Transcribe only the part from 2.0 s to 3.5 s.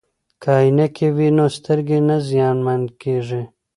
نه زیانمن کیږي.